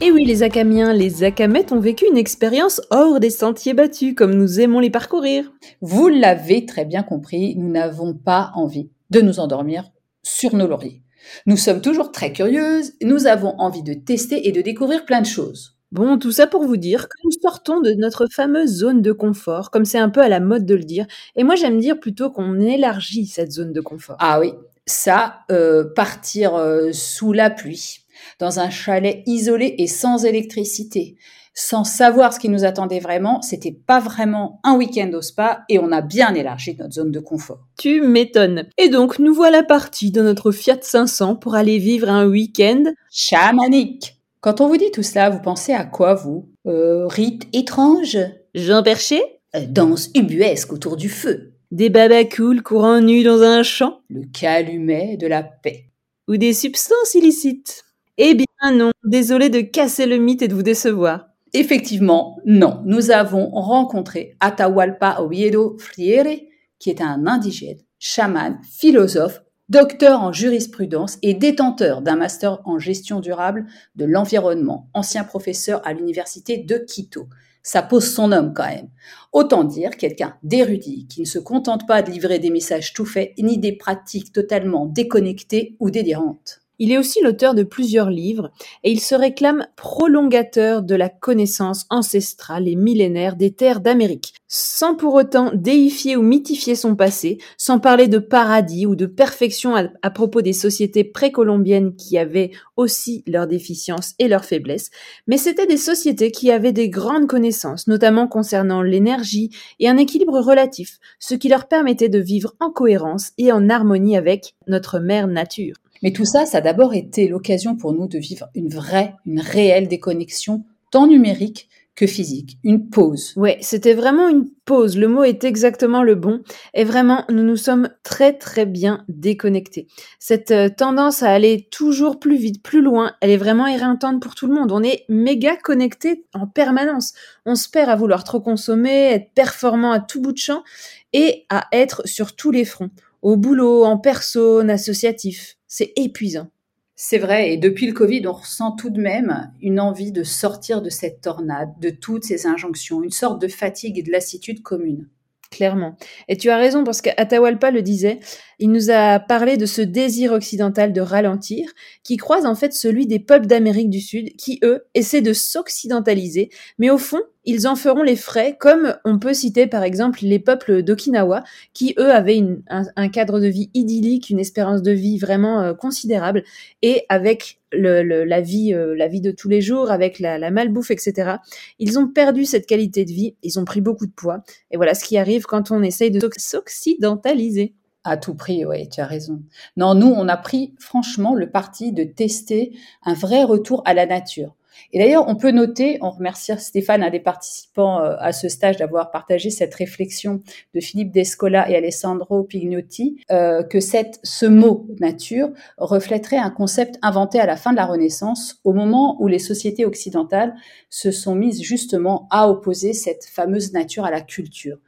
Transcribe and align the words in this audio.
Et 0.00 0.10
oui, 0.10 0.24
les 0.24 0.42
Acamiens, 0.42 0.92
les 0.92 1.22
Acamettes 1.22 1.72
ont 1.72 1.80
vécu 1.80 2.04
une 2.06 2.18
expérience 2.18 2.82
hors 2.90 3.20
des 3.20 3.30
sentiers 3.30 3.72
battus, 3.72 4.14
comme 4.14 4.34
nous 4.34 4.60
aimons 4.60 4.80
les 4.80 4.90
parcourir. 4.90 5.50
Vous 5.80 6.08
l'avez 6.08 6.66
très 6.66 6.84
bien 6.84 7.02
compris, 7.02 7.56
nous 7.56 7.70
n'avons 7.70 8.14
pas 8.14 8.50
envie 8.54 8.90
de 9.10 9.20
nous 9.20 9.40
endormir 9.40 9.90
sur 10.22 10.54
nos 10.54 10.66
lauriers. 10.66 11.04
Nous 11.46 11.56
sommes 11.56 11.80
toujours 11.80 12.12
très 12.12 12.32
curieuses, 12.32 12.92
nous 13.02 13.26
avons 13.26 13.54
envie 13.58 13.82
de 13.82 13.94
tester 13.94 14.48
et 14.48 14.52
de 14.52 14.60
découvrir 14.60 15.04
plein 15.04 15.20
de 15.20 15.26
choses. 15.26 15.74
Bon, 15.92 16.18
tout 16.18 16.32
ça 16.32 16.48
pour 16.48 16.64
vous 16.64 16.76
dire 16.76 17.08
que 17.08 17.14
nous 17.22 17.30
sortons 17.40 17.80
de 17.80 17.92
notre 17.92 18.26
fameuse 18.26 18.78
zone 18.78 19.00
de 19.00 19.12
confort, 19.12 19.70
comme 19.70 19.84
c'est 19.84 19.98
un 19.98 20.10
peu 20.10 20.22
à 20.22 20.28
la 20.28 20.40
mode 20.40 20.66
de 20.66 20.74
le 20.74 20.82
dire. 20.82 21.06
Et 21.36 21.44
moi, 21.44 21.54
j'aime 21.54 21.78
dire 21.78 22.00
plutôt 22.00 22.30
qu'on 22.30 22.58
élargit 22.58 23.26
cette 23.26 23.52
zone 23.52 23.72
de 23.72 23.80
confort. 23.80 24.16
Ah 24.18 24.40
oui, 24.40 24.54
ça, 24.86 25.40
euh, 25.52 25.84
partir 25.94 26.56
euh, 26.56 26.90
sous 26.92 27.32
la 27.32 27.48
pluie, 27.48 28.00
dans 28.40 28.58
un 28.58 28.70
chalet 28.70 29.22
isolé 29.26 29.76
et 29.78 29.86
sans 29.86 30.24
électricité, 30.24 31.16
sans 31.54 31.84
savoir 31.84 32.32
ce 32.32 32.40
qui 32.40 32.48
nous 32.48 32.64
attendait 32.64 32.98
vraiment, 32.98 33.40
c'était 33.40 33.72
pas 33.72 34.00
vraiment 34.00 34.60
un 34.64 34.74
week-end 34.74 35.10
au 35.14 35.22
spa 35.22 35.64
et 35.68 35.78
on 35.78 35.92
a 35.92 36.02
bien 36.02 36.34
élargi 36.34 36.76
notre 36.76 36.94
zone 36.94 37.12
de 37.12 37.20
confort. 37.20 37.60
Tu 37.78 38.00
m'étonnes. 38.00 38.66
Et 38.76 38.88
donc, 38.88 39.20
nous 39.20 39.32
voilà 39.32 39.62
partis 39.62 40.10
dans 40.10 40.24
notre 40.24 40.50
Fiat 40.50 40.78
500 40.82 41.36
pour 41.36 41.54
aller 41.54 41.78
vivre 41.78 42.08
un 42.08 42.26
week-end 42.26 42.82
chamanique. 43.10 44.16
Quand 44.40 44.60
on 44.60 44.68
vous 44.68 44.76
dit 44.76 44.90
tout 44.90 45.02
cela, 45.02 45.30
vous 45.30 45.40
pensez 45.40 45.72
à 45.72 45.84
quoi, 45.84 46.14
vous? 46.14 46.50
Euh, 46.66 47.06
Rite 47.06 47.46
étrange 47.52 48.18
Jean 48.54 48.82
Perché? 48.82 49.22
Euh, 49.54 49.64
Danse 49.68 50.10
ubuesque 50.14 50.72
autour 50.72 50.96
du 50.96 51.08
feu 51.08 51.52
Des 51.70 51.88
babacools 51.88 52.62
courant 52.62 53.00
nus 53.00 53.22
dans 53.22 53.42
un 53.42 53.62
champ? 53.62 54.00
Le 54.10 54.22
calumet 54.32 55.16
de 55.16 55.28
la 55.28 55.44
paix 55.44 55.84
Ou 56.28 56.36
des 56.36 56.52
substances 56.52 57.14
illicites? 57.14 57.84
Eh 58.18 58.34
bien 58.34 58.72
non, 58.72 58.90
désolé 59.04 59.48
de 59.50 59.60
casser 59.60 60.06
le 60.06 60.18
mythe 60.18 60.42
et 60.42 60.48
de 60.48 60.54
vous 60.54 60.62
décevoir. 60.62 61.26
Effectivement, 61.56 62.40
non. 62.44 62.82
Nous 62.84 63.12
avons 63.12 63.48
rencontré 63.50 64.36
Atahualpa 64.40 65.20
Oviedo 65.20 65.76
Friere, 65.78 66.40
qui 66.80 66.90
est 66.90 67.00
un 67.00 67.28
indigène, 67.28 67.78
chaman, 68.00 68.58
philosophe, 68.68 69.40
docteur 69.68 70.20
en 70.20 70.32
jurisprudence 70.32 71.16
et 71.22 71.32
détenteur 71.32 72.02
d'un 72.02 72.16
master 72.16 72.60
en 72.64 72.80
gestion 72.80 73.20
durable 73.20 73.66
de 73.94 74.04
l'environnement, 74.04 74.90
ancien 74.94 75.22
professeur 75.22 75.80
à 75.86 75.92
l'université 75.92 76.58
de 76.58 76.76
Quito. 76.76 77.28
Ça 77.62 77.82
pose 77.82 78.12
son 78.12 78.32
homme 78.32 78.52
quand 78.52 78.66
même. 78.66 78.90
Autant 79.32 79.62
dire 79.62 79.96
quelqu'un 79.96 80.36
d'érudit 80.42 81.06
qui 81.06 81.20
ne 81.20 81.26
se 81.26 81.38
contente 81.38 81.86
pas 81.86 82.02
de 82.02 82.10
livrer 82.10 82.40
des 82.40 82.50
messages 82.50 82.92
tout 82.92 83.06
faits 83.06 83.32
ni 83.38 83.58
des 83.58 83.76
pratiques 83.76 84.32
totalement 84.32 84.86
déconnectées 84.86 85.76
ou 85.78 85.90
délirantes. 85.90 86.63
Il 86.80 86.90
est 86.90 86.98
aussi 86.98 87.20
l'auteur 87.22 87.54
de 87.54 87.62
plusieurs 87.62 88.10
livres 88.10 88.50
et 88.82 88.90
il 88.90 89.00
se 89.00 89.14
réclame 89.14 89.66
prolongateur 89.76 90.82
de 90.82 90.96
la 90.96 91.08
connaissance 91.08 91.86
ancestrale 91.88 92.66
et 92.66 92.74
millénaire 92.74 93.36
des 93.36 93.52
terres 93.52 93.80
d'Amérique, 93.80 94.34
sans 94.48 94.96
pour 94.96 95.14
autant 95.14 95.52
déifier 95.54 96.16
ou 96.16 96.22
mythifier 96.22 96.74
son 96.74 96.96
passé, 96.96 97.38
sans 97.58 97.78
parler 97.78 98.08
de 98.08 98.18
paradis 98.18 98.86
ou 98.86 98.96
de 98.96 99.06
perfection 99.06 99.76
à, 99.76 100.10
propos 100.10 100.42
des 100.42 100.52
sociétés 100.52 101.04
précolombiennes 101.04 101.94
qui 101.94 102.18
avaient 102.18 102.50
aussi 102.76 103.22
leurs 103.28 103.46
déficiences 103.46 104.14
et 104.18 104.26
leurs 104.26 104.44
faiblesses, 104.44 104.90
mais 105.28 105.38
c'était 105.38 105.66
des 105.66 105.76
sociétés 105.76 106.32
qui 106.32 106.50
avaient 106.50 106.72
des 106.72 106.88
grandes 106.88 107.28
connaissances, 107.28 107.86
notamment 107.86 108.26
concernant 108.26 108.82
l'énergie 108.82 109.50
et 109.78 109.88
un 109.88 109.96
équilibre 109.96 110.40
relatif, 110.40 110.98
ce 111.20 111.36
qui 111.36 111.48
leur 111.48 111.68
permettait 111.68 112.08
de 112.08 112.18
vivre 112.18 112.54
en 112.58 112.70
cohérence 112.70 113.30
et 113.38 113.52
en 113.52 113.70
harmonie 113.70 114.16
avec 114.16 114.56
notre 114.66 114.98
mère 114.98 115.28
nature. 115.28 115.76
Mais 116.04 116.12
tout 116.12 116.26
ça, 116.26 116.44
ça 116.44 116.58
a 116.58 116.60
d'abord 116.60 116.94
été 116.94 117.26
l'occasion 117.26 117.76
pour 117.76 117.94
nous 117.94 118.06
de 118.06 118.18
vivre 118.18 118.50
une 118.54 118.68
vraie, 118.68 119.14
une 119.24 119.40
réelle 119.40 119.88
déconnexion, 119.88 120.62
tant 120.90 121.06
numérique 121.06 121.68
que 121.96 122.06
physique, 122.06 122.58
une 122.62 122.90
pause. 122.90 123.32
Ouais, 123.36 123.56
c'était 123.60 123.94
vraiment 123.94 124.28
une 124.28 124.50
pause. 124.66 124.98
Le 124.98 125.08
mot 125.08 125.22
est 125.22 125.44
exactement 125.44 126.02
le 126.02 126.14
bon. 126.14 126.42
Et 126.74 126.84
vraiment, 126.84 127.24
nous 127.30 127.42
nous 127.44 127.56
sommes 127.56 127.88
très 128.02 128.32
très 128.32 128.66
bien 128.66 129.04
déconnectés. 129.08 129.86
Cette 130.18 130.50
euh, 130.50 130.68
tendance 130.68 131.22
à 131.22 131.30
aller 131.30 131.68
toujours 131.70 132.18
plus 132.18 132.36
vite, 132.36 132.62
plus 132.62 132.82
loin, 132.82 133.12
elle 133.20 133.30
est 133.30 133.36
vraiment 133.38 133.66
éreintante 133.66 134.20
pour 134.20 134.34
tout 134.34 134.46
le 134.46 134.54
monde. 134.54 134.72
On 134.72 134.82
est 134.82 135.04
méga 135.08 135.56
connecté 135.56 136.26
en 136.34 136.46
permanence. 136.46 137.14
On 137.46 137.54
se 137.54 137.68
perd 137.68 137.88
à 137.88 137.96
vouloir 137.96 138.24
trop 138.24 138.40
consommer, 138.40 139.12
être 139.12 139.30
performant 139.34 139.92
à 139.92 140.00
tout 140.00 140.20
bout 140.20 140.32
de 140.32 140.38
champ 140.38 140.64
et 141.12 141.46
à 141.48 141.68
être 141.72 142.06
sur 142.06 142.34
tous 142.34 142.50
les 142.50 142.64
fronts. 142.64 142.90
Au 143.24 143.38
boulot, 143.38 143.84
en 143.84 143.96
personne, 143.96 144.68
associatif. 144.68 145.56
C'est 145.66 145.94
épuisant. 145.96 146.48
C'est 146.94 147.16
vrai, 147.16 147.54
et 147.54 147.56
depuis 147.56 147.86
le 147.86 147.94
Covid, 147.94 148.26
on 148.26 148.32
ressent 148.32 148.72
tout 148.72 148.90
de 148.90 149.00
même 149.00 149.50
une 149.62 149.80
envie 149.80 150.12
de 150.12 150.22
sortir 150.22 150.82
de 150.82 150.90
cette 150.90 151.22
tornade, 151.22 151.70
de 151.80 151.88
toutes 151.88 152.24
ces 152.24 152.46
injonctions, 152.46 153.02
une 153.02 153.10
sorte 153.10 153.40
de 153.40 153.48
fatigue 153.48 153.98
et 153.98 154.02
de 154.02 154.12
lassitude 154.12 154.62
commune. 154.62 155.08
Clairement. 155.50 155.96
Et 156.28 156.36
tu 156.36 156.50
as 156.50 156.58
raison 156.58 156.84
parce 156.84 157.00
qu'Atahualpa 157.00 157.70
le 157.70 157.80
disait, 157.80 158.20
il 158.58 158.70
nous 158.70 158.90
a 158.90 159.18
parlé 159.20 159.56
de 159.56 159.64
ce 159.64 159.80
désir 159.80 160.32
occidental 160.32 160.92
de 160.92 161.00
ralentir 161.00 161.70
qui 162.02 162.18
croise 162.18 162.44
en 162.44 162.54
fait 162.54 162.74
celui 162.74 163.06
des 163.06 163.20
peuples 163.20 163.46
d'Amérique 163.46 163.88
du 163.88 164.00
Sud 164.00 164.36
qui, 164.36 164.60
eux, 164.62 164.84
essaient 164.92 165.22
de 165.22 165.32
s'occidentaliser, 165.32 166.50
mais 166.78 166.90
au 166.90 166.98
fond, 166.98 167.22
ils 167.44 167.66
en 167.68 167.76
feront 167.76 168.02
les 168.02 168.16
frais, 168.16 168.56
comme 168.58 168.96
on 169.04 169.18
peut 169.18 169.34
citer 169.34 169.66
par 169.66 169.82
exemple 169.82 170.20
les 170.22 170.38
peuples 170.38 170.82
d'Okinawa, 170.82 171.44
qui 171.72 171.94
eux 171.98 172.10
avaient 172.10 172.42
un, 172.68 173.08
cadre 173.08 173.40
de 173.40 173.46
vie 173.46 173.70
idyllique, 173.74 174.30
une 174.30 174.40
espérance 174.40 174.82
de 174.82 174.92
vie 174.92 175.18
vraiment 175.18 175.60
euh, 175.60 175.74
considérable, 175.74 176.44
et 176.82 177.04
avec 177.08 177.60
la 177.72 178.40
vie, 178.40 178.72
euh, 178.72 178.94
la 178.96 179.08
vie 179.08 179.20
de 179.20 179.30
tous 179.30 179.48
les 179.48 179.60
jours, 179.60 179.90
avec 179.90 180.20
la, 180.20 180.38
la, 180.38 180.50
malbouffe, 180.50 180.90
etc. 180.90 181.36
Ils 181.78 181.98
ont 181.98 182.08
perdu 182.08 182.44
cette 182.44 182.66
qualité 182.66 183.04
de 183.04 183.12
vie, 183.12 183.34
ils 183.42 183.58
ont 183.58 183.64
pris 183.64 183.80
beaucoup 183.80 184.06
de 184.06 184.12
poids, 184.12 184.42
et 184.70 184.76
voilà 184.76 184.94
ce 184.94 185.04
qui 185.04 185.18
arrive 185.18 185.44
quand 185.44 185.70
on 185.70 185.82
essaye 185.82 186.10
de 186.10 186.20
s'occidentaliser. 186.36 187.74
À 188.06 188.18
tout 188.18 188.34
prix, 188.34 188.66
oui, 188.66 188.86
tu 188.90 189.00
as 189.00 189.06
raison. 189.06 189.42
Non, 189.78 189.94
nous, 189.94 190.08
on 190.08 190.28
a 190.28 190.36
pris 190.36 190.74
franchement 190.78 191.34
le 191.34 191.48
parti 191.48 191.90
de 191.90 192.04
tester 192.04 192.76
un 193.02 193.14
vrai 193.14 193.44
retour 193.44 193.82
à 193.86 193.94
la 193.94 194.04
nature. 194.04 194.54
Et 194.92 194.98
d'ailleurs, 194.98 195.28
on 195.28 195.36
peut 195.36 195.50
noter, 195.50 195.98
on 196.00 196.10
remercie 196.10 196.52
Stéphane, 196.58 197.02
un 197.02 197.10
des 197.10 197.20
participants 197.20 198.00
euh, 198.00 198.16
à 198.18 198.32
ce 198.32 198.48
stage, 198.48 198.76
d'avoir 198.76 199.10
partagé 199.10 199.50
cette 199.50 199.74
réflexion 199.74 200.40
de 200.74 200.80
Philippe 200.80 201.10
Descola 201.10 201.68
et 201.70 201.76
Alessandro 201.76 202.42
Pignotti, 202.44 203.20
euh, 203.30 203.62
que 203.62 203.80
cette, 203.80 204.20
ce 204.22 204.46
mot 204.46 204.86
nature 205.00 205.50
reflèterait 205.78 206.38
un 206.38 206.50
concept 206.50 206.98
inventé 207.02 207.40
à 207.40 207.46
la 207.46 207.56
fin 207.56 207.72
de 207.72 207.76
la 207.76 207.86
Renaissance, 207.86 208.60
au 208.64 208.72
moment 208.72 209.16
où 209.20 209.28
les 209.28 209.38
sociétés 209.38 209.84
occidentales 209.84 210.54
se 210.90 211.10
sont 211.10 211.34
mises 211.34 211.62
justement 211.62 212.28
à 212.30 212.48
opposer 212.48 212.92
cette 212.92 213.24
fameuse 213.24 213.72
nature 213.72 214.04
à 214.04 214.10
la 214.10 214.20
culture. 214.20 214.78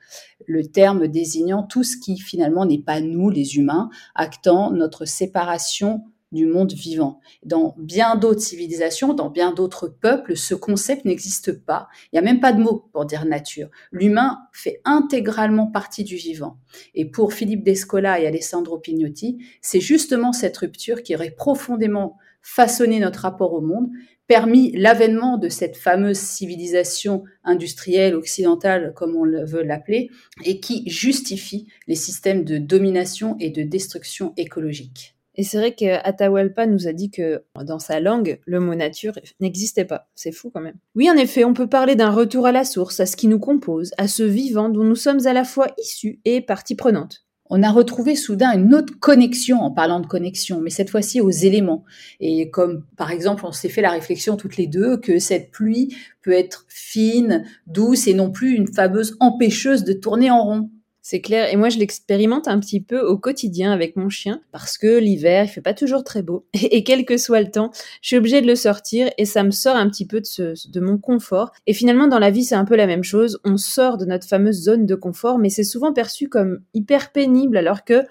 Le 0.46 0.66
terme 0.66 1.08
désignant 1.08 1.62
tout 1.62 1.82
ce 1.82 1.96
qui 1.96 2.18
finalement 2.18 2.66
n'est 2.66 2.82
pas 2.82 3.00
nous, 3.00 3.30
les 3.30 3.56
humains, 3.56 3.90
actant 4.14 4.70
notre 4.70 5.04
séparation 5.04 6.04
du 6.32 6.46
monde 6.46 6.72
vivant. 6.72 7.20
Dans 7.44 7.74
bien 7.78 8.16
d'autres 8.16 8.40
civilisations, 8.40 9.14
dans 9.14 9.30
bien 9.30 9.52
d'autres 9.52 9.88
peuples, 9.88 10.36
ce 10.36 10.54
concept 10.54 11.04
n'existe 11.04 11.52
pas. 11.52 11.88
Il 12.06 12.16
n'y 12.16 12.18
a 12.18 12.22
même 12.22 12.40
pas 12.40 12.52
de 12.52 12.60
mot 12.60 12.88
pour 12.92 13.06
dire 13.06 13.24
nature. 13.24 13.68
L'humain 13.92 14.38
fait 14.52 14.80
intégralement 14.84 15.68
partie 15.68 16.04
du 16.04 16.16
vivant. 16.16 16.58
Et 16.94 17.04
pour 17.04 17.32
Philippe 17.32 17.64
Descola 17.64 18.20
et 18.20 18.26
Alessandro 18.26 18.78
Pignotti, 18.78 19.38
c'est 19.60 19.80
justement 19.80 20.32
cette 20.32 20.56
rupture 20.56 21.02
qui 21.02 21.14
aurait 21.14 21.30
profondément 21.30 22.16
façonné 22.42 23.00
notre 23.00 23.20
rapport 23.20 23.52
au 23.52 23.60
monde, 23.60 23.90
permis 24.28 24.70
l'avènement 24.72 25.36
de 25.36 25.48
cette 25.48 25.76
fameuse 25.76 26.18
civilisation 26.18 27.24
industrielle 27.42 28.14
occidentale, 28.14 28.92
comme 28.94 29.16
on 29.16 29.24
veut 29.24 29.62
l'appeler, 29.62 30.10
et 30.44 30.60
qui 30.60 30.88
justifie 30.88 31.66
les 31.88 31.96
systèmes 31.96 32.44
de 32.44 32.58
domination 32.58 33.36
et 33.40 33.50
de 33.50 33.62
destruction 33.62 34.32
écologique. 34.36 35.15
Et 35.36 35.42
c'est 35.42 35.58
vrai 35.58 35.74
qu'Atahualpa 35.74 36.66
nous 36.66 36.88
a 36.88 36.92
dit 36.92 37.10
que 37.10 37.42
dans 37.62 37.78
sa 37.78 38.00
langue, 38.00 38.40
le 38.46 38.58
mot 38.58 38.74
nature 38.74 39.18
n'existait 39.40 39.84
pas. 39.84 40.08
C'est 40.14 40.32
fou 40.32 40.50
quand 40.52 40.62
même. 40.62 40.76
Oui, 40.94 41.10
en 41.10 41.16
effet, 41.16 41.44
on 41.44 41.54
peut 41.54 41.68
parler 41.68 41.94
d'un 41.94 42.10
retour 42.10 42.46
à 42.46 42.52
la 42.52 42.64
source, 42.64 43.00
à 43.00 43.06
ce 43.06 43.16
qui 43.16 43.28
nous 43.28 43.38
compose, 43.38 43.92
à 43.98 44.08
ce 44.08 44.22
vivant 44.22 44.70
dont 44.70 44.84
nous 44.84 44.96
sommes 44.96 45.26
à 45.26 45.32
la 45.32 45.44
fois 45.44 45.68
issus 45.78 46.20
et 46.24 46.40
partie 46.40 46.74
prenante. 46.74 47.26
On 47.48 47.62
a 47.62 47.70
retrouvé 47.70 48.16
soudain 48.16 48.52
une 48.58 48.74
autre 48.74 48.98
connexion 48.98 49.60
en 49.60 49.70
parlant 49.70 50.00
de 50.00 50.06
connexion, 50.06 50.60
mais 50.60 50.70
cette 50.70 50.90
fois-ci 50.90 51.20
aux 51.20 51.30
éléments. 51.30 51.84
Et 52.18 52.50
comme 52.50 52.84
par 52.96 53.12
exemple, 53.12 53.46
on 53.46 53.52
s'est 53.52 53.68
fait 53.68 53.82
la 53.82 53.92
réflexion 53.92 54.36
toutes 54.36 54.56
les 54.56 54.66
deux 54.66 54.96
que 54.96 55.18
cette 55.18 55.52
pluie 55.52 55.94
peut 56.22 56.32
être 56.32 56.66
fine, 56.68 57.44
douce 57.68 58.08
et 58.08 58.14
non 58.14 58.32
plus 58.32 58.54
une 58.54 58.72
fameuse 58.72 59.16
empêcheuse 59.20 59.84
de 59.84 59.92
tourner 59.92 60.30
en 60.30 60.42
rond. 60.42 60.70
C'est 61.08 61.20
clair. 61.20 61.52
Et 61.52 61.56
moi, 61.56 61.68
je 61.68 61.78
l'expérimente 61.78 62.48
un 62.48 62.58
petit 62.58 62.80
peu 62.80 62.98
au 62.98 63.16
quotidien 63.16 63.70
avec 63.70 63.94
mon 63.94 64.08
chien 64.08 64.40
parce 64.50 64.76
que 64.76 64.98
l'hiver, 64.98 65.44
il 65.44 65.48
fait 65.48 65.60
pas 65.60 65.72
toujours 65.72 66.02
très 66.02 66.20
beau. 66.20 66.46
Et, 66.52 66.82
quel 66.82 67.04
que 67.04 67.16
soit 67.16 67.40
le 67.40 67.48
temps, 67.48 67.70
je 68.02 68.08
suis 68.08 68.16
obligée 68.16 68.40
de 68.40 68.46
le 68.48 68.56
sortir 68.56 69.08
et 69.16 69.24
ça 69.24 69.44
me 69.44 69.52
sort 69.52 69.76
un 69.76 69.88
petit 69.88 70.04
peu 70.04 70.20
de, 70.20 70.26
ce, 70.26 70.68
de 70.68 70.80
mon 70.80 70.98
confort. 70.98 71.52
Et 71.68 71.74
finalement, 71.74 72.08
dans 72.08 72.18
la 72.18 72.32
vie, 72.32 72.42
c'est 72.42 72.56
un 72.56 72.64
peu 72.64 72.74
la 72.74 72.88
même 72.88 73.04
chose. 73.04 73.38
On 73.44 73.56
sort 73.56 73.98
de 73.98 74.04
notre 74.04 74.26
fameuse 74.26 74.60
zone 74.60 74.84
de 74.84 74.96
confort, 74.96 75.38
mais 75.38 75.48
c'est 75.48 75.62
souvent 75.62 75.92
perçu 75.92 76.28
comme 76.28 76.58
hyper 76.74 77.12
pénible 77.12 77.56
alors 77.56 77.84
que 77.84 78.02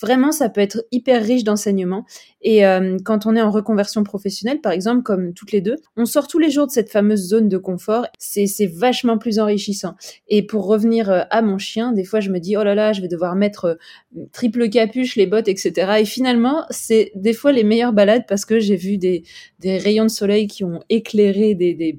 vraiment, 0.00 0.32
ça 0.32 0.48
peut 0.48 0.60
être 0.60 0.84
hyper 0.92 1.22
riche 1.22 1.44
d'enseignements. 1.44 2.04
Et 2.42 2.64
euh, 2.66 2.96
quand 3.04 3.26
on 3.26 3.36
est 3.36 3.42
en 3.42 3.50
reconversion 3.50 4.02
professionnelle, 4.02 4.60
par 4.60 4.72
exemple, 4.72 5.02
comme 5.02 5.34
toutes 5.34 5.52
les 5.52 5.60
deux, 5.60 5.76
on 5.96 6.06
sort 6.06 6.26
tous 6.26 6.38
les 6.38 6.50
jours 6.50 6.66
de 6.66 6.72
cette 6.72 6.90
fameuse 6.90 7.28
zone 7.28 7.48
de 7.48 7.58
confort. 7.58 8.06
C'est 8.18 8.66
vachement 8.66 9.18
plus 9.18 9.38
enrichissant. 9.38 9.94
Et 10.28 10.46
pour 10.46 10.66
revenir 10.66 11.10
euh, 11.10 11.22
à 11.30 11.42
mon 11.42 11.58
chien, 11.58 11.92
des 11.92 12.04
fois, 12.04 12.20
je 12.20 12.30
me 12.30 12.38
dis, 12.38 12.56
oh 12.56 12.64
là 12.64 12.74
là, 12.74 12.92
je 12.92 13.02
vais 13.02 13.08
devoir 13.08 13.36
mettre 13.36 13.64
euh, 14.16 14.24
triple 14.32 14.68
capuche, 14.70 15.16
les 15.16 15.26
bottes, 15.26 15.48
etc. 15.48 15.98
Et 16.00 16.04
finalement, 16.04 16.64
c'est 16.70 17.12
des 17.14 17.32
fois 17.32 17.52
les 17.52 17.64
meilleures 17.64 17.92
balades 17.92 18.24
parce 18.26 18.44
que 18.44 18.58
j'ai 18.58 18.76
vu 18.76 18.96
des, 18.96 19.24
rayons 19.62 20.04
de 20.04 20.10
soleil 20.10 20.46
qui 20.46 20.64
ont 20.64 20.80
éclairé 20.88 21.54
des 21.54 21.98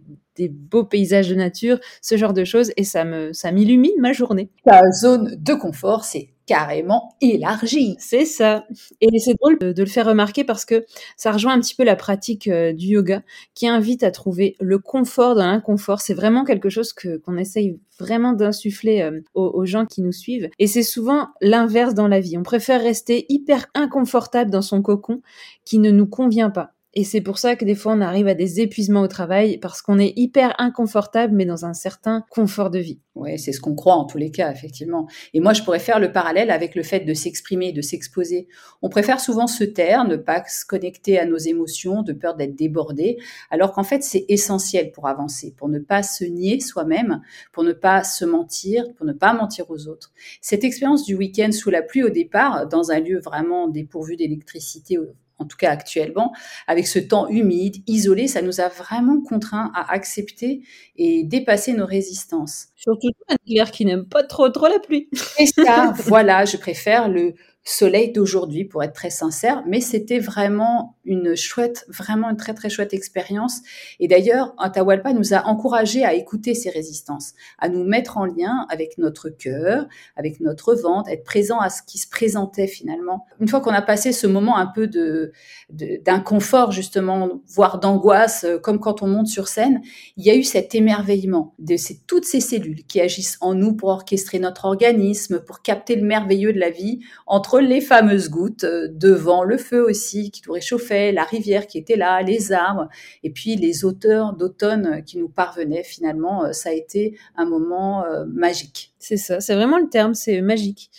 beaux 0.49 0.85
paysages 0.85 1.29
de 1.29 1.35
nature, 1.35 1.79
ce 2.01 2.17
genre 2.17 2.33
de 2.33 2.43
choses, 2.43 2.71
et 2.77 2.83
ça 2.83 3.05
me, 3.05 3.31
ça 3.33 3.51
m'illumine 3.51 3.91
ma 3.99 4.11
journée. 4.11 4.49
La 4.65 4.81
zone 4.91 5.35
de 5.37 5.53
confort, 5.53 6.03
c'est 6.03 6.30
carrément 6.45 7.15
élargi. 7.21 7.95
C'est 7.99 8.25
ça. 8.25 8.65
Et 8.99 9.19
c'est 9.19 9.35
drôle 9.39 9.57
de, 9.59 9.73
le 9.81 9.89
faire 9.89 10.05
remarquer 10.05 10.43
parce 10.43 10.65
que 10.65 10.85
ça 11.17 11.31
rejoint 11.31 11.53
un 11.53 11.59
petit 11.59 11.75
peu 11.75 11.83
la 11.83 11.95
pratique 11.95 12.47
euh, 12.47 12.73
du 12.73 12.87
yoga 12.87 13.21
qui 13.53 13.67
invite 13.67 14.03
à 14.03 14.11
trouver 14.11 14.55
le 14.59 14.79
confort 14.79 15.35
dans 15.35 15.45
l'inconfort. 15.45 16.01
C'est 16.01 16.13
vraiment 16.13 16.43
quelque 16.43 16.69
chose 16.69 16.93
que 16.93 17.17
qu'on 17.17 17.37
essaye 17.37 17.79
vraiment 17.99 18.33
d'insuffler 18.33 19.01
euh, 19.01 19.21
aux, 19.33 19.65
gens 19.65 19.85
qui 19.85 20.01
nous 20.01 20.11
suivent. 20.11 20.49
Et 20.59 20.67
c'est 20.67 20.83
souvent 20.83 21.27
l'inverse 21.41 21.93
dans 21.93 22.07
la 22.07 22.19
vie. 22.19 22.37
On 22.37 22.43
préfère 22.43 22.81
rester 22.81 23.25
hyper 23.29 23.67
inconfortable 23.75 24.51
dans 24.51 24.61
son 24.61 24.81
cocon 24.81 25.21
qui 25.65 25.79
ne 25.79 25.91
nous 25.91 26.07
convient 26.07 26.49
pas. 26.49 26.71
Et 26.93 27.03
c'est 27.03 27.21
pour 27.21 27.37
ça 27.37 27.55
que 27.55 27.65
des 27.65 27.75
fois 27.75 27.93
on 27.93 28.01
arrive 28.01 28.27
à 28.27 28.33
des 28.33 28.59
épuisements 28.59 29.01
au 29.01 29.07
travail 29.07 29.57
parce 29.57 29.81
qu'on 29.81 29.99
est 29.99 30.13
hyper 30.17 30.53
inconfortable 30.59 31.33
mais 31.35 31.45
dans 31.45 31.65
un 31.65 31.73
certain 31.73 32.25
confort 32.29 32.69
de 32.69 32.79
vie. 32.79 32.99
Oui, 33.13 33.37
c'est 33.37 33.51
ce 33.51 33.59
qu'on 33.59 33.75
croit 33.75 33.95
en 33.95 34.05
tous 34.05 34.17
les 34.17 34.31
cas, 34.31 34.49
effectivement. 34.51 35.05
Et 35.33 35.41
moi, 35.41 35.51
je 35.51 35.63
pourrais 35.63 35.79
faire 35.79 35.99
le 35.99 36.13
parallèle 36.13 36.49
avec 36.49 36.75
le 36.75 36.83
fait 36.83 37.01
de 37.01 37.13
s'exprimer, 37.13 37.73
de 37.73 37.81
s'exposer. 37.81 38.47
On 38.81 38.87
préfère 38.87 39.19
souvent 39.19 39.47
se 39.47 39.65
taire, 39.65 40.05
ne 40.07 40.15
pas 40.15 40.45
se 40.45 40.65
connecter 40.65 41.19
à 41.19 41.25
nos 41.25 41.37
émotions, 41.37 42.03
de 42.03 42.13
peur 42.13 42.35
d'être 42.35 42.55
débordé, 42.55 43.17
alors 43.49 43.73
qu'en 43.73 43.83
fait, 43.83 44.01
c'est 44.01 44.23
essentiel 44.29 44.91
pour 44.93 45.09
avancer, 45.09 45.53
pour 45.57 45.67
ne 45.67 45.79
pas 45.79 46.03
se 46.03 46.23
nier 46.23 46.61
soi-même, 46.61 47.21
pour 47.51 47.63
ne 47.63 47.73
pas 47.73 48.05
se 48.05 48.23
mentir, 48.23 48.85
pour 48.95 49.05
ne 49.05 49.13
pas 49.13 49.33
mentir 49.33 49.69
aux 49.69 49.89
autres. 49.89 50.13
Cette 50.39 50.63
expérience 50.63 51.03
du 51.03 51.15
week-end 51.15 51.51
sous 51.51 51.69
la 51.69 51.81
pluie 51.81 52.03
au 52.03 52.09
départ, 52.09 52.65
dans 52.69 52.91
un 52.91 53.01
lieu 53.01 53.19
vraiment 53.19 53.67
dépourvu 53.67 54.15
d'électricité 54.15 54.97
en 55.41 55.45
tout 55.45 55.57
cas 55.57 55.71
actuellement, 55.71 56.33
avec 56.67 56.87
ce 56.87 56.99
temps 56.99 57.27
humide, 57.27 57.77
isolé, 57.87 58.27
ça 58.27 58.41
nous 58.41 58.61
a 58.61 58.67
vraiment 58.67 59.21
contraints 59.21 59.71
à 59.75 59.91
accepter 59.91 60.61
et 60.95 61.23
dépasser 61.23 61.73
nos 61.73 61.85
résistances. 61.85 62.67
Surtout 62.75 63.09
Claire 63.47 63.71
qui 63.71 63.85
n'aime 63.85 64.05
pas 64.05 64.23
trop 64.23 64.49
trop 64.49 64.67
la 64.67 64.79
pluie. 64.79 65.09
Et 65.39 65.47
ça, 65.47 65.93
voilà, 66.05 66.45
je 66.45 66.57
préfère 66.57 67.09
le 67.09 67.33
soleil 67.63 68.11
d'aujourd'hui, 68.11 68.65
pour 68.65 68.83
être 68.83 68.93
très 68.93 69.09
sincère. 69.09 69.63
Mais 69.67 69.81
c'était 69.81 70.19
vraiment 70.19 70.97
une 71.05 71.35
chouette, 71.35 71.85
vraiment 71.87 72.29
une 72.29 72.37
très 72.37 72.53
très 72.53 72.69
chouette 72.69 72.93
expérience. 72.93 73.61
Et 73.99 74.07
d'ailleurs, 74.07 74.53
Atahualpa 74.57 75.13
nous 75.13 75.33
a 75.33 75.45
encouragé 75.45 76.03
à 76.03 76.13
écouter 76.13 76.53
ces 76.55 76.69
résistances, 76.69 77.33
à 77.59 77.69
nous 77.69 77.83
mettre 77.83 78.17
en 78.17 78.25
lien 78.25 78.65
avec 78.69 78.97
notre 78.97 79.29
cœur, 79.29 79.87
avec 80.15 80.39
notre 80.39 80.75
ventre, 80.75 81.09
être 81.09 81.23
présent 81.23 81.59
à 81.59 81.69
ce 81.69 81.81
qui 81.83 81.97
se 81.97 82.09
présentait 82.09 82.67
finalement. 82.67 83.25
Une 83.39 83.47
fois 83.47 83.61
qu'on 83.61 83.71
a 83.71 83.81
passé 83.81 84.11
ce 84.11 84.27
moment 84.27 84.57
un 84.57 84.67
peu 84.67 84.87
de 84.87 85.31
d'inconfort 85.69 86.71
justement, 86.71 87.41
voire 87.47 87.79
d'angoisse, 87.79 88.43
euh, 88.43 88.57
comme 88.59 88.79
quand 88.79 89.01
on 89.01 89.07
monte 89.07 89.27
sur 89.27 89.47
scène, 89.47 89.81
il 90.17 90.25
y 90.25 90.29
a 90.29 90.35
eu 90.35 90.43
cet 90.43 90.75
émerveillement 90.75 91.53
de 91.59 91.77
ces, 91.77 91.99
toutes 92.07 92.25
ces 92.25 92.41
cellules 92.41 92.83
qui 92.85 92.99
agissent 92.99 93.37
en 93.39 93.53
nous 93.53 93.73
pour 93.73 93.89
orchestrer 93.89 94.39
notre 94.39 94.65
organisme, 94.65 95.39
pour 95.39 95.61
capter 95.61 95.95
le 95.95 96.03
merveilleux 96.03 96.51
de 96.51 96.59
la 96.59 96.69
vie 96.69 96.99
entre 97.25 97.50
les 97.59 97.81
fameuses 97.81 98.29
gouttes, 98.29 98.63
euh, 98.63 98.87
devant 98.91 99.43
le 99.43 99.57
feu 99.57 99.83
aussi 99.83 100.31
qui 100.31 100.41
nous 100.47 100.53
réchauffait, 100.53 101.11
la 101.11 101.23
rivière 101.23 101.67
qui 101.67 101.77
était 101.77 101.95
là, 101.95 102.21
les 102.21 102.51
arbres, 102.51 102.87
et 103.23 103.31
puis 103.31 103.55
les 103.55 103.83
auteurs 103.85 104.33
d'automne 104.33 105.03
qui 105.03 105.17
nous 105.17 105.29
parvenaient. 105.29 105.83
Finalement, 105.83 106.45
euh, 106.45 106.51
ça 106.51 106.69
a 106.69 106.73
été 106.73 107.17
un 107.35 107.45
moment 107.45 108.05
euh, 108.05 108.25
magique. 108.25 108.90
C'est 109.01 109.17
ça, 109.17 109.39
c'est 109.39 109.55
vraiment 109.55 109.79
le 109.79 109.89
terme, 109.89 110.13
c'est 110.13 110.41
magique. 110.41 110.91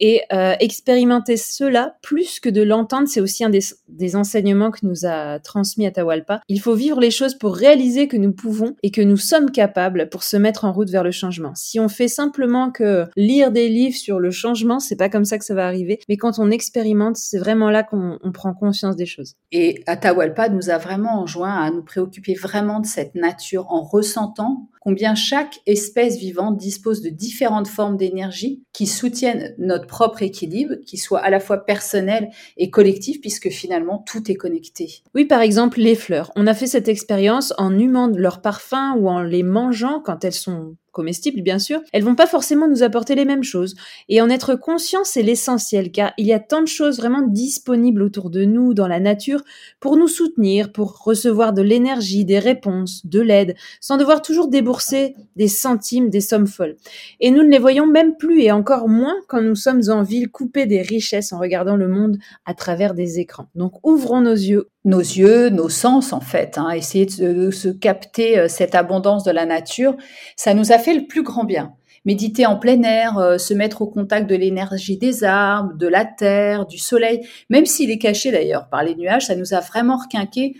Et 0.00 0.22
euh, 0.32 0.54
expérimenter 0.60 1.36
cela, 1.36 1.96
plus 2.02 2.38
que 2.40 2.48
de 2.48 2.62
l'entendre, 2.62 3.08
c'est 3.08 3.20
aussi 3.20 3.44
un 3.44 3.50
des, 3.50 3.60
des, 3.88 4.14
enseignements 4.14 4.70
que 4.70 4.86
nous 4.86 5.06
a 5.06 5.40
transmis 5.40 5.86
Atahualpa. 5.86 6.40
Il 6.48 6.60
faut 6.60 6.74
vivre 6.74 7.00
les 7.00 7.10
choses 7.10 7.34
pour 7.34 7.56
réaliser 7.56 8.06
que 8.06 8.16
nous 8.16 8.32
pouvons 8.32 8.76
et 8.82 8.90
que 8.90 9.00
nous 9.00 9.16
sommes 9.16 9.50
capables 9.50 10.08
pour 10.08 10.22
se 10.22 10.36
mettre 10.36 10.64
en 10.64 10.72
route 10.72 10.90
vers 10.90 11.02
le 11.02 11.10
changement. 11.10 11.52
Si 11.56 11.80
on 11.80 11.88
fait 11.88 12.06
simplement 12.06 12.70
que 12.70 13.06
lire 13.16 13.50
des 13.50 13.68
livres 13.68 13.96
sur 13.96 14.20
le 14.20 14.30
changement, 14.30 14.78
c'est 14.78 14.96
pas 14.96 15.08
comme 15.08 15.24
ça 15.24 15.38
que 15.38 15.44
ça 15.44 15.54
va 15.54 15.66
arriver. 15.66 15.98
Mais 16.08 16.16
quand 16.16 16.38
on 16.38 16.50
expérimente, 16.50 17.16
c'est 17.16 17.38
vraiment 17.38 17.70
là 17.70 17.82
qu'on 17.82 18.18
prend 18.32 18.54
conscience 18.54 18.94
des 18.94 19.06
choses. 19.06 19.34
Et 19.50 19.82
Atahualpa 19.86 20.48
nous 20.48 20.70
a 20.70 20.78
vraiment 20.78 21.20
enjoint 21.20 21.54
à 21.54 21.70
nous 21.70 21.82
préoccuper 21.82 22.34
vraiment 22.34 22.78
de 22.78 22.86
cette 22.86 23.16
nature 23.16 23.66
en 23.70 23.82
ressentant 23.82 24.68
combien 24.88 25.14
chaque 25.14 25.60
espèce 25.66 26.16
vivante 26.16 26.56
dispose 26.56 27.02
de 27.02 27.10
différentes 27.10 27.68
formes 27.68 27.98
d'énergie 27.98 28.62
qui 28.72 28.86
soutiennent 28.86 29.54
notre 29.58 29.86
propre 29.86 30.22
équilibre, 30.22 30.76
qui 30.86 30.96
soit 30.96 31.18
à 31.18 31.28
la 31.28 31.40
fois 31.40 31.66
personnel 31.66 32.30
et 32.56 32.70
collectif, 32.70 33.20
puisque 33.20 33.50
finalement 33.50 34.02
tout 34.06 34.30
est 34.30 34.36
connecté. 34.36 35.02
Oui, 35.14 35.26
par 35.26 35.42
exemple, 35.42 35.78
les 35.78 35.94
fleurs. 35.94 36.32
On 36.36 36.46
a 36.46 36.54
fait 36.54 36.66
cette 36.66 36.88
expérience 36.88 37.52
en 37.58 37.78
humant 37.78 38.06
leur 38.06 38.40
parfum 38.40 38.94
ou 38.94 39.10
en 39.10 39.20
les 39.20 39.42
mangeant 39.42 40.00
quand 40.00 40.24
elles 40.24 40.32
sont 40.32 40.76
comestibles 40.98 41.42
bien 41.42 41.60
sûr, 41.60 41.80
elles 41.92 42.02
vont 42.02 42.16
pas 42.16 42.26
forcément 42.26 42.66
nous 42.66 42.82
apporter 42.82 43.14
les 43.14 43.24
mêmes 43.24 43.44
choses. 43.44 43.76
Et 44.08 44.20
en 44.20 44.28
être 44.28 44.56
conscient, 44.56 45.04
c'est 45.04 45.22
l'essentiel, 45.22 45.92
car 45.92 46.12
il 46.18 46.26
y 46.26 46.32
a 46.32 46.40
tant 46.40 46.60
de 46.60 46.66
choses 46.66 46.96
vraiment 46.96 47.22
disponibles 47.22 48.02
autour 48.02 48.30
de 48.30 48.44
nous, 48.44 48.74
dans 48.74 48.88
la 48.88 48.98
nature, 48.98 49.44
pour 49.78 49.96
nous 49.96 50.08
soutenir, 50.08 50.72
pour 50.72 51.04
recevoir 51.04 51.52
de 51.52 51.62
l'énergie, 51.62 52.24
des 52.24 52.40
réponses, 52.40 53.06
de 53.06 53.20
l'aide, 53.20 53.54
sans 53.80 53.96
devoir 53.96 54.22
toujours 54.22 54.48
débourser 54.48 55.14
des 55.36 55.46
centimes, 55.46 56.10
des 56.10 56.20
sommes 56.20 56.48
folles. 56.48 56.76
Et 57.20 57.30
nous 57.30 57.44
ne 57.44 57.50
les 57.50 57.60
voyons 57.60 57.86
même 57.86 58.16
plus, 58.16 58.42
et 58.42 58.50
encore 58.50 58.88
moins 58.88 59.14
quand 59.28 59.40
nous 59.40 59.54
sommes 59.54 59.82
en 59.88 60.02
ville, 60.02 60.28
coupés 60.28 60.66
des 60.66 60.82
richesses 60.82 61.32
en 61.32 61.38
regardant 61.38 61.76
le 61.76 61.86
monde 61.86 62.18
à 62.44 62.54
travers 62.54 62.94
des 62.94 63.20
écrans. 63.20 63.46
Donc 63.54 63.74
ouvrons 63.86 64.20
nos 64.20 64.32
yeux 64.32 64.68
nos 64.88 65.00
yeux, 65.00 65.50
nos 65.50 65.68
sens 65.68 66.12
en 66.12 66.20
fait, 66.20 66.56
hein, 66.56 66.70
essayer 66.70 67.06
de, 67.06 67.50
se 67.50 67.68
capter 67.68 68.38
euh, 68.38 68.48
cette 68.48 68.74
abondance 68.74 69.22
de 69.22 69.30
la 69.30 69.44
nature, 69.44 69.96
ça 70.34 70.54
nous 70.54 70.72
a 70.72 70.78
fait 70.78 70.94
le 70.94 71.06
plus 71.06 71.22
grand 71.22 71.44
bien. 71.44 71.74
Méditer 72.04 72.46
en 72.46 72.58
plein 72.58 72.82
air, 72.82 73.18
euh, 73.18 73.36
se 73.36 73.52
mettre 73.52 73.82
au 73.82 73.86
contact 73.86 74.28
de 74.28 74.34
l'énergie 74.34 74.96
des 74.96 75.24
arbres, 75.24 75.74
de 75.74 75.86
la 75.86 76.06
terre, 76.06 76.66
du 76.66 76.78
soleil, 76.78 77.26
même 77.50 77.66
s'il 77.66 77.90
est 77.90 77.98
caché 77.98 78.30
d'ailleurs 78.32 78.68
par 78.70 78.82
les 78.82 78.94
nuages, 78.94 79.26
ça 79.26 79.36
nous 79.36 79.52
a 79.52 79.60
vraiment 79.60 79.98
requinqué 79.98 80.56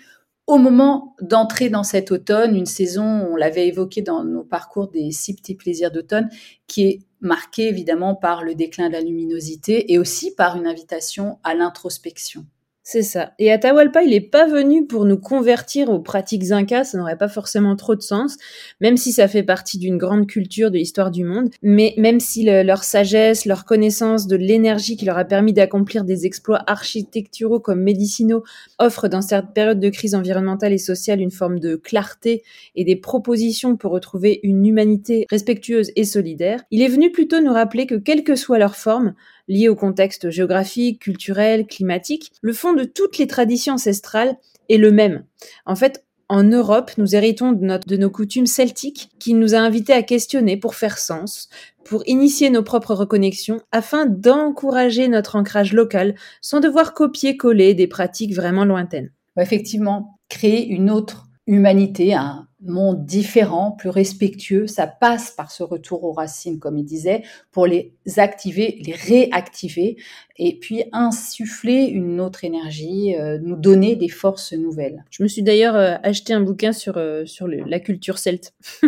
au 0.47 0.57
moment 0.57 1.15
d'entrer 1.21 1.69
dans 1.69 1.83
cet 1.83 2.11
automne, 2.11 2.57
une 2.57 2.67
saison, 2.67 3.29
on 3.31 3.37
l'avait 3.37 3.69
évoqué 3.69 4.01
dans 4.01 4.25
nos 4.25 4.45
parcours 4.45 4.89
des 4.89 5.11
six 5.11 5.35
petits 5.35 5.55
plaisirs 5.55 5.91
d'automne, 5.91 6.31
qui 6.67 6.85
est 6.85 6.99
marquée 7.21 7.69
évidemment 7.69 8.15
par 8.15 8.43
le 8.43 8.55
déclin 8.55 8.89
de 8.89 8.95
la 8.95 9.03
luminosité 9.03 9.93
et 9.93 9.99
aussi 9.99 10.35
par 10.35 10.57
une 10.57 10.67
invitation 10.67 11.39
à 11.45 11.55
l'introspection. 11.55 12.47
C'est 12.91 13.03
ça. 13.03 13.33
Et 13.39 13.53
Atahualpa, 13.53 14.03
il 14.03 14.13
n'est 14.13 14.23
pas 14.23 14.47
venu 14.47 14.87
pour 14.87 15.05
nous 15.05 15.19
convertir 15.19 15.91
aux 15.91 16.01
pratiques 16.01 16.53
incas, 16.53 16.85
ça 16.85 16.97
n'aurait 16.97 17.19
pas 17.19 17.29
forcément 17.29 17.77
trop 17.77 17.95
de 17.95 18.01
sens, 18.01 18.39
même 18.81 18.97
si 18.97 19.13
ça 19.13 19.29
fait 19.29 19.43
partie 19.43 19.77
d'une 19.77 19.99
grande 19.99 20.27
culture 20.27 20.71
de 20.71 20.79
l'histoire 20.79 21.11
du 21.11 21.23
monde. 21.23 21.51
Mais 21.61 21.93
même 21.99 22.19
si 22.19 22.45
leur 22.45 22.85
sagesse, 22.85 23.45
leur 23.45 23.67
connaissance 23.67 24.27
de 24.27 24.37
l'énergie 24.37 24.97
qui 24.97 25.05
leur 25.05 25.19
a 25.19 25.27
permis 25.27 25.53
d'accomplir 25.53 26.05
des 26.05 26.25
exploits 26.25 26.63
architecturaux 26.67 27.61
comme 27.61 27.83
médicinaux 27.83 28.43
offrent 28.79 29.09
dans 29.09 29.21
cette 29.21 29.53
période 29.53 29.81
de 29.81 29.91
crise 29.91 30.15
environnementale 30.15 30.73
et 30.73 30.79
sociale 30.79 31.21
une 31.21 31.31
forme 31.31 31.61
de 31.61 31.77
clarté 31.77 32.43
et 32.75 32.85
des 32.85 32.97
propositions 32.97 33.77
pour 33.77 33.93
retrouver 33.93 34.41
une 34.45 34.65
humanité 34.65 35.27
respectueuse 35.29 35.93
et 35.95 36.05
solidaire, 36.05 36.63
il 36.71 36.81
est 36.81 36.89
venu 36.89 37.13
plutôt 37.13 37.43
nous 37.43 37.53
rappeler 37.53 37.87
que 37.87 37.97
quelle 37.97 38.25
que 38.25 38.35
soit 38.35 38.59
leur 38.59 38.77
forme, 38.77 39.13
liées 39.49 39.69
au 39.69 39.77
contexte 39.77 40.31
géographique, 40.31 41.01
culturel, 41.01 41.67
climatique, 41.67 42.33
le 42.43 42.53
fond 42.53 42.75
de 42.75 42.85
toutes 42.85 43.19
les 43.19 43.27
traditions 43.27 43.75
ancestrales 43.75 44.37
est 44.69 44.77
le 44.77 44.93
même. 44.93 45.25
En 45.67 45.75
fait, 45.75 46.05
en 46.29 46.45
Europe, 46.45 46.91
nous 46.99 47.15
héritons 47.15 47.53
de, 47.53 47.97
nos 47.97 48.11
coutumes 48.11 48.47
celtiques 48.47 49.11
qui 49.19 49.33
nous 49.33 49.55
a 49.55 49.59
invités 49.59 49.95
à 49.95 50.03
questionner 50.03 50.59
pour 50.59 50.75
faire 50.75 50.99
sens, 50.99 51.49
pour 51.85 52.07
initier 52.07 52.51
nos 52.51 52.63
propres 52.63 52.95
reconnexions, 52.95 53.63
afin 53.73 54.05
d'encourager 54.05 55.09
notre 55.09 55.37
ancrage 55.37 55.73
local 55.73 56.15
sans 56.43 56.61
devoir 56.61 56.93
copier-coller 56.93 57.75
des 57.75 57.87
pratiques 57.87 58.35
vraiment 58.35 58.67
lointaines. 58.67 59.11
Effectivement, 59.41 60.19
créer 60.29 60.67
une 60.67 60.91
autre 60.91 61.29
humanité, 61.47 62.15
monde 62.61 63.07
différent, 63.07 63.73
plus 63.73 63.91
respectueux. 63.91 64.67
Ça 64.67 64.87
passe 64.87 65.31
par 65.31 65.51
ce 65.51 65.63
retour 65.63 66.05
aux 66.05 66.13
racines, 66.13 66.59
comme 66.59 66.79
il 66.79 66.85
disait, 66.85 67.23
pour 67.53 67.67
les 67.67 67.95
activer, 68.17 68.79
les 68.85 68.95
réactiver, 68.95 69.97
et 70.37 70.59
puis 70.59 70.85
insuffler 70.93 71.85
une 71.85 72.21
autre 72.21 72.45
énergie, 72.45 73.17
euh, 73.17 73.39
nous 73.43 73.57
donner 73.57 73.97
des 73.97 74.09
forces 74.09 74.53
nouvelles. 74.53 75.05
Je 75.11 75.23
me 75.23 75.29
suis 75.29 75.43
d'ailleurs 75.43 75.77
euh, 75.77 75.97
acheté 76.03 76.33
un 76.33 76.41
bouquin 76.41 76.73
sur, 76.73 76.97
euh, 76.97 77.25
sur 77.27 77.47
la 77.49 77.81
culture 77.81 78.19
celte. 78.19 78.55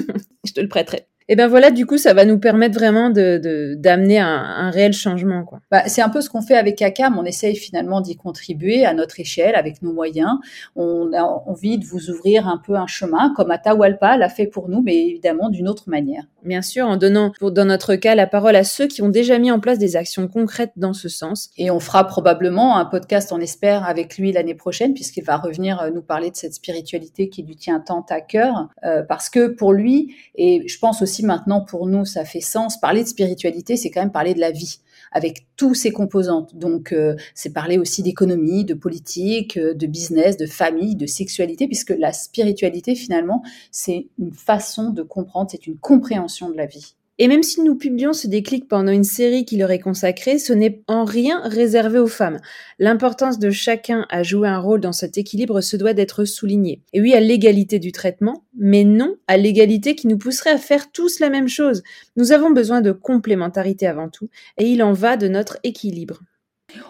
Je 0.45 0.53
te 0.53 0.61
le 0.61 0.69
prêterai. 0.69 1.10
Et 1.33 1.37
ben 1.37 1.47
voilà, 1.47 1.71
du 1.71 1.87
coup, 1.87 1.97
ça 1.97 2.13
va 2.13 2.25
nous 2.25 2.41
permettre 2.41 2.77
vraiment 2.77 3.09
de 3.09 3.77
d'amener 3.79 4.19
un, 4.19 4.27
un, 4.27 4.71
réel 4.71 4.93
changement, 4.93 5.45
quoi. 5.45 5.61
Bah, 5.71 5.85
c'est 5.87 6.03
un 6.03 6.09
peu 6.09 6.21
ce 6.23 6.29
qu'on 6.29 6.43
fait 6.43 6.57
avec 6.57 6.83
ACAM. 6.83 7.17
On 7.17 7.25
essaye 7.25 7.55
finalement 7.55 8.01
d'y 8.01 8.17
contribuer 8.17 8.85
à 8.85 8.95
notre 8.95 9.21
échelle, 9.21 9.55
avec 9.55 9.81
nos 9.81 9.93
moyens. 9.93 10.39
On 10.75 11.13
a 11.13 11.23
envie 11.23 11.79
de 11.79 11.85
vous 11.87 12.11
ouvrir 12.11 12.49
un 12.49 12.59
peu 12.59 12.75
un 12.75 12.89
chemin, 12.89 13.33
comme 13.37 13.53
Atahualpa 13.53 14.17
l'a 14.17 14.29
fait 14.29 14.49
pour 14.49 14.69
nous, 14.69 14.83
mais 14.83 15.07
évidemment 15.07 15.51
d'une 15.51 15.69
autre 15.69 15.89
manière. 15.89 16.25
Bien 16.43 16.63
sûr, 16.63 16.87
en 16.87 16.97
donnant, 16.97 17.31
pour, 17.39 17.53
dans 17.53 17.65
notre 17.65 17.95
cas, 17.95 18.17
la 18.17 18.27
parole 18.27 18.57
à 18.57 18.65
ceux 18.65 18.89
qui 18.89 19.01
ont 19.03 19.09
déjà 19.09 19.39
mis 19.39 19.53
en 19.53 19.61
place 19.61 19.79
des 19.79 19.95
actions 19.95 20.27
concrètes 20.27 20.73
dans 20.75 20.95
ce 20.95 21.09
sens. 21.09 21.51
Et 21.57 21.71
on 21.71 21.79
fera 21.79 22.09
probablement 22.09 22.77
un 22.77 22.87
podcast, 22.87 23.31
on 23.31 23.39
espère, 23.39 23.85
avec 23.85 24.19
lui 24.19 24.33
l'année 24.33 24.57
prochaine, 24.57 24.95
puisqu'il 24.95 25.23
va 25.23 25.37
revenir 25.37 25.81
euh, 25.81 25.91
nous 25.91 26.03
parler 26.03 26.33
de 26.33 26.37
cette 26.37 26.55
spiritualité 26.55 27.29
qui 27.29 27.45
lui 27.45 27.55
tient 27.55 27.79
tant 27.79 28.05
à 28.11 28.21
cœur, 28.21 28.69
euh, 28.85 29.03
parce 29.03 29.31
que 29.31 29.47
pour 29.47 29.73
lui, 29.73 30.17
et 30.35 30.67
je 30.67 30.79
pense 30.79 31.03
aussi 31.03 31.20
maintenant 31.23 31.61
pour 31.65 31.87
nous, 31.87 32.05
ça 32.05 32.25
fait 32.25 32.41
sens. 32.41 32.79
Parler 32.81 33.03
de 33.03 33.09
spiritualité, 33.09 33.77
c'est 33.77 33.91
quand 33.91 34.00
même 34.00 34.12
parler 34.12 34.35
de 34.35 34.41
la 34.41 34.50
vie 34.50 34.81
avec 35.12 35.47
tous 35.57 35.75
ses 35.75 35.91
composantes. 35.91 36.55
Donc, 36.57 36.93
euh, 36.93 37.17
c'est 37.35 37.53
parler 37.53 37.79
aussi 37.79 38.03
d'économie, 38.03 38.65
de 38.65 38.75
politique, 38.75 39.57
euh, 39.57 39.75
de 39.75 39.87
business, 39.87 40.37
de 40.37 40.47
famille, 40.47 40.97
de 40.97 41.07
sexualité, 41.07 41.67
puisque 41.67 41.91
la 41.91 42.12
spiritualité, 42.12 42.95
finalement, 42.95 43.43
c'est 43.71 44.09
une 44.19 44.33
façon 44.33 44.91
de 44.91 45.03
comprendre, 45.03 45.50
c'est 45.50 45.67
une 45.67 45.79
compréhension 45.79 46.50
de 46.50 46.57
la 46.57 46.67
vie. 46.67 46.95
Et 47.23 47.29
même 47.29 47.43
si 47.43 47.61
nous 47.61 47.75
publions 47.75 48.15
ce 48.15 48.27
déclic 48.27 48.67
pendant 48.67 48.93
une 48.93 49.05
série 49.05 49.45
qui 49.45 49.59
leur 49.59 49.71
est 49.71 49.79
consacrée, 49.79 50.39
ce 50.39 50.55
n'est 50.55 50.83
en 50.89 51.05
rien 51.05 51.43
réservé 51.45 51.99
aux 51.99 52.07
femmes. 52.07 52.39
L'importance 52.79 53.39
de 53.39 53.50
chacun 53.50 54.07
à 54.09 54.23
jouer 54.23 54.49
un 54.49 54.59
rôle 54.59 54.81
dans 54.81 54.93
cet 54.93 55.19
équilibre 55.19 55.61
se 55.61 55.77
doit 55.77 55.93
d'être 55.93 56.25
soulignée. 56.25 56.81
Et 56.95 57.00
oui, 57.03 57.12
à 57.12 57.21
l'égalité 57.21 57.79
du 57.79 57.93
traitement, 57.93 58.47
mais 58.57 58.85
non 58.85 59.17
à 59.27 59.37
l'égalité 59.37 59.95
qui 59.95 60.07
nous 60.07 60.17
pousserait 60.17 60.53
à 60.53 60.57
faire 60.57 60.91
tous 60.93 61.21
la 61.21 61.29
même 61.29 61.47
chose. 61.47 61.83
Nous 62.17 62.33
avons 62.33 62.53
besoin 62.53 62.81
de 62.81 62.91
complémentarité 62.91 63.87
avant 63.87 64.09
tout, 64.09 64.31
et 64.57 64.65
il 64.65 64.83
en 64.83 64.95
va 64.95 65.19
de 65.19 65.29
notre 65.29 65.59
équilibre. 65.62 66.21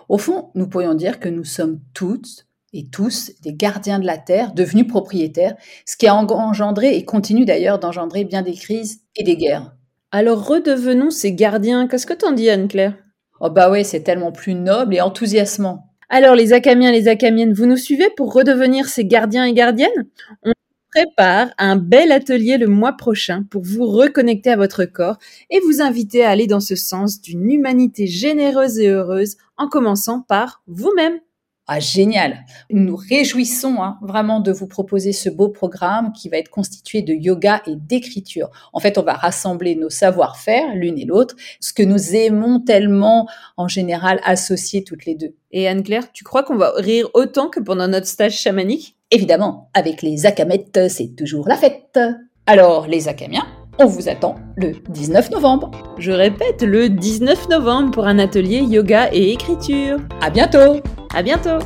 Au 0.08 0.16
fond, 0.16 0.50
nous 0.54 0.68
pourrions 0.68 0.94
dire 0.94 1.18
que 1.18 1.28
nous 1.28 1.42
sommes 1.42 1.80
toutes 1.92 2.46
et 2.72 2.86
tous 2.86 3.32
des 3.42 3.52
gardiens 3.52 3.98
de 3.98 4.06
la 4.06 4.16
terre, 4.16 4.52
devenus 4.52 4.86
propriétaires, 4.86 5.56
ce 5.84 5.96
qui 5.96 6.06
a 6.06 6.14
engendré 6.14 6.94
et 6.96 7.04
continue 7.04 7.46
d'ailleurs 7.46 7.80
d'engendrer 7.80 8.22
bien 8.22 8.42
des 8.42 8.54
crises 8.54 9.00
et 9.16 9.24
des 9.24 9.36
guerres. 9.36 9.74
Alors 10.12 10.44
redevenons 10.44 11.10
ces 11.10 11.32
gardiens. 11.32 11.86
Qu'est-ce 11.86 12.06
que 12.06 12.14
t'en 12.14 12.32
dis, 12.32 12.50
Anne-Claire? 12.50 12.94
Oh 13.40 13.48
bah 13.48 13.70
ouais, 13.70 13.84
c'est 13.84 14.02
tellement 14.02 14.32
plus 14.32 14.54
noble 14.54 14.96
et 14.96 15.00
enthousiasmant. 15.00 15.86
Alors 16.08 16.34
les 16.34 16.52
Acamiens, 16.52 16.90
les 16.90 17.06
Acamiennes, 17.06 17.52
vous 17.52 17.66
nous 17.66 17.76
suivez 17.76 18.10
pour 18.16 18.32
redevenir 18.32 18.88
ces 18.88 19.04
gardiens 19.04 19.44
et 19.44 19.52
gardiennes? 19.52 20.08
On 20.42 20.52
prépare 20.90 21.50
un 21.56 21.76
bel 21.76 22.10
atelier 22.10 22.58
le 22.58 22.66
mois 22.66 22.94
prochain 22.94 23.44
pour 23.48 23.62
vous 23.62 23.86
reconnecter 23.86 24.50
à 24.50 24.56
votre 24.56 24.84
corps 24.84 25.18
et 25.48 25.60
vous 25.60 25.80
inviter 25.80 26.24
à 26.24 26.30
aller 26.30 26.48
dans 26.48 26.58
ce 26.58 26.74
sens 26.74 27.20
d'une 27.20 27.48
humanité 27.48 28.08
généreuse 28.08 28.80
et 28.80 28.88
heureuse 28.88 29.36
en 29.56 29.68
commençant 29.68 30.22
par 30.22 30.64
vous-même. 30.66 31.20
Ah, 31.72 31.78
génial. 31.78 32.46
Nous 32.68 32.82
nous 32.82 32.96
réjouissons 32.96 33.80
hein, 33.80 33.96
vraiment 34.02 34.40
de 34.40 34.50
vous 34.50 34.66
proposer 34.66 35.12
ce 35.12 35.28
beau 35.28 35.50
programme 35.50 36.10
qui 36.12 36.28
va 36.28 36.38
être 36.38 36.48
constitué 36.48 37.00
de 37.00 37.12
yoga 37.14 37.62
et 37.64 37.76
d'écriture. 37.76 38.50
En 38.72 38.80
fait, 38.80 38.98
on 38.98 39.04
va 39.04 39.12
rassembler 39.12 39.76
nos 39.76 39.88
savoir-faire 39.88 40.74
l'une 40.74 40.98
et 40.98 41.04
l'autre, 41.04 41.36
ce 41.60 41.72
que 41.72 41.84
nous 41.84 42.16
aimons 42.16 42.58
tellement 42.58 43.28
en 43.56 43.68
général 43.68 44.20
associer 44.24 44.82
toutes 44.82 45.04
les 45.04 45.14
deux. 45.14 45.36
Et 45.52 45.68
Anne-Claire, 45.68 46.10
tu 46.10 46.24
crois 46.24 46.42
qu'on 46.42 46.56
va 46.56 46.72
rire 46.76 47.08
autant 47.14 47.48
que 47.48 47.60
pendant 47.60 47.86
notre 47.86 48.08
stage 48.08 48.36
chamanique? 48.36 48.96
Évidemment, 49.12 49.70
avec 49.72 50.02
les 50.02 50.26
akamettes, 50.26 50.88
c'est 50.88 51.14
toujours 51.14 51.46
la 51.46 51.56
fête. 51.56 52.00
Alors, 52.46 52.88
les 52.88 53.06
akamiens, 53.06 53.46
on 53.80 53.86
vous 53.86 54.08
attend 54.08 54.36
le 54.56 54.72
19 54.90 55.30
novembre. 55.30 55.70
Je 55.98 56.12
répète, 56.12 56.62
le 56.62 56.88
19 56.88 57.48
novembre 57.48 57.90
pour 57.92 58.06
un 58.06 58.18
atelier 58.18 58.60
yoga 58.60 59.08
et 59.12 59.32
écriture. 59.32 59.98
À 60.20 60.30
bientôt 60.30 60.80
à 61.12 61.22
bientôt 61.22 61.58